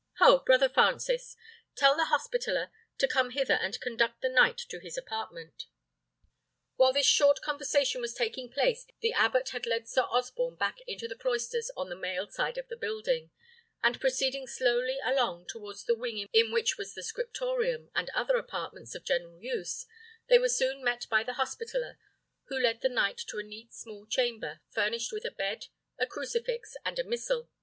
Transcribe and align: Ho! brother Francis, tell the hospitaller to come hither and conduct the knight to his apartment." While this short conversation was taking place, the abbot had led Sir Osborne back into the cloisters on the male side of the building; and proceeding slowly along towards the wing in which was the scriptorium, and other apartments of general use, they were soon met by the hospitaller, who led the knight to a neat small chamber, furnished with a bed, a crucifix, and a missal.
Ho! 0.17 0.39
brother 0.39 0.67
Francis, 0.67 1.37
tell 1.75 1.95
the 1.95 2.05
hospitaller 2.05 2.71
to 2.97 3.07
come 3.07 3.29
hither 3.29 3.53
and 3.61 3.79
conduct 3.79 4.23
the 4.23 4.29
knight 4.29 4.57
to 4.57 4.79
his 4.79 4.97
apartment." 4.97 5.65
While 6.75 6.91
this 6.91 7.05
short 7.05 7.39
conversation 7.43 8.01
was 8.01 8.15
taking 8.15 8.49
place, 8.49 8.87
the 9.01 9.13
abbot 9.13 9.49
had 9.49 9.67
led 9.67 9.87
Sir 9.87 10.01
Osborne 10.09 10.55
back 10.55 10.79
into 10.87 11.07
the 11.07 11.15
cloisters 11.15 11.69
on 11.77 11.89
the 11.89 11.95
male 11.95 12.25
side 12.27 12.57
of 12.57 12.67
the 12.67 12.75
building; 12.75 13.29
and 13.83 14.01
proceeding 14.01 14.47
slowly 14.47 14.97
along 15.03 15.45
towards 15.45 15.83
the 15.83 15.93
wing 15.93 16.27
in 16.33 16.51
which 16.51 16.79
was 16.79 16.95
the 16.95 17.03
scriptorium, 17.03 17.91
and 17.93 18.09
other 18.15 18.37
apartments 18.37 18.95
of 18.95 19.03
general 19.03 19.39
use, 19.39 19.85
they 20.29 20.39
were 20.39 20.49
soon 20.49 20.83
met 20.83 21.05
by 21.11 21.21
the 21.21 21.33
hospitaller, 21.33 21.99
who 22.45 22.57
led 22.57 22.81
the 22.81 22.89
knight 22.89 23.19
to 23.27 23.37
a 23.37 23.43
neat 23.43 23.71
small 23.71 24.07
chamber, 24.07 24.61
furnished 24.71 25.11
with 25.11 25.25
a 25.25 25.29
bed, 25.31 25.67
a 25.99 26.07
crucifix, 26.07 26.75
and 26.83 26.97
a 26.97 27.03
missal. 27.03 27.51